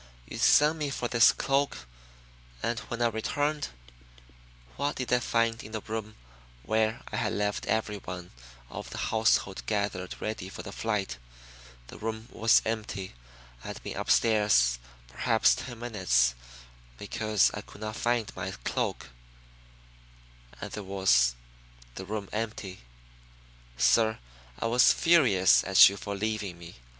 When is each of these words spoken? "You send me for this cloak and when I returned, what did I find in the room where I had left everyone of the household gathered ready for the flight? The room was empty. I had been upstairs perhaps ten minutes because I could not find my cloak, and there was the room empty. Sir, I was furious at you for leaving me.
"You 0.27 0.39
send 0.39 0.79
me 0.79 0.89
for 0.89 1.07
this 1.07 1.31
cloak 1.31 1.85
and 2.63 2.79
when 2.89 3.03
I 3.03 3.09
returned, 3.09 3.67
what 4.75 4.95
did 4.95 5.13
I 5.13 5.19
find 5.19 5.61
in 5.63 5.73
the 5.73 5.81
room 5.81 6.15
where 6.63 7.03
I 7.11 7.17
had 7.17 7.33
left 7.33 7.67
everyone 7.67 8.31
of 8.71 8.89
the 8.89 8.97
household 8.97 9.61
gathered 9.67 10.19
ready 10.19 10.49
for 10.49 10.63
the 10.63 10.71
flight? 10.71 11.19
The 11.85 11.99
room 11.99 12.29
was 12.31 12.63
empty. 12.65 13.13
I 13.63 13.67
had 13.67 13.83
been 13.83 13.95
upstairs 13.95 14.79
perhaps 15.07 15.53
ten 15.53 15.77
minutes 15.77 16.33
because 16.97 17.51
I 17.53 17.61
could 17.61 17.81
not 17.81 17.95
find 17.95 18.35
my 18.35 18.49
cloak, 18.63 19.09
and 20.59 20.71
there 20.71 20.81
was 20.81 21.35
the 21.93 22.05
room 22.05 22.27
empty. 22.33 22.79
Sir, 23.77 24.17
I 24.57 24.65
was 24.65 24.93
furious 24.93 25.63
at 25.63 25.89
you 25.89 25.95
for 25.95 26.15
leaving 26.15 26.57
me. 26.57 26.77